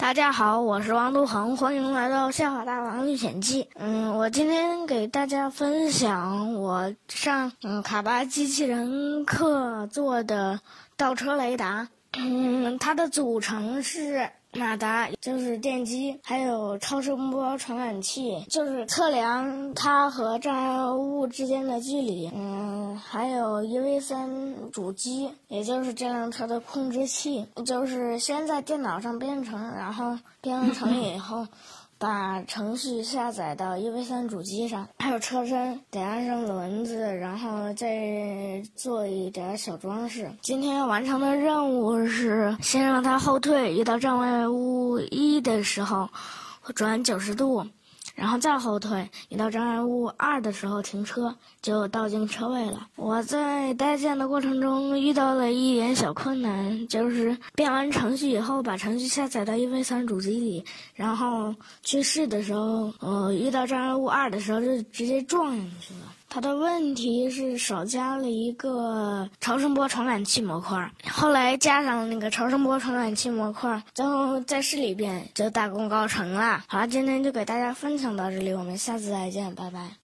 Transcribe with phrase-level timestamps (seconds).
[0.00, 3.64] 大家好，我是王都恒，欢迎来到《笑话大王历险记》。
[3.74, 10.58] 嗯，我今天给大家分享我上嗯卡巴机器人课做的
[10.96, 11.86] 倒车雷达。
[12.16, 14.30] 嗯，它的组成是。
[14.52, 22.30] 马达就是电机，还有超声波传感器，就是测量它和障碍物之间的距离。
[22.34, 31.46] 嗯，还有 EV3 主机，也就是这辆车的控制器，就是先在电脑上编程，然后编程以后。
[32.00, 40.32] 把程序下载到 EV3 主机上，还有车身得安上轮子，然后再做一点小装饰。
[40.40, 42.19] 今天要完成的任务是
[42.62, 46.08] 先让它后退，遇到障碍物一的时候
[46.74, 47.66] 转九十度。
[48.16, 52.86] 然后再后退，遇到障碍物二的时候停车，就倒进车位了。
[52.96, 60.62] 我在搭建的过程中遇到了一点小困难，就是编完程序以后，把程序下载到 EV3 主机里，
[60.94, 66.00] 然后去试的时候，呃，遇到障碍物二的时候就直接撞上去了。
[66.32, 76.62] 它的问题是少加了一个超声波传感器模块，后来加上那个超声波传感器模块，最后再试了一遍，就大功告成了。
[76.68, 79.90] 好了，今天就给大家分享到这里，我们下次再见，拜拜。